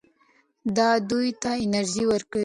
[0.77, 2.39] دا دوی ته انرژي ورکوي.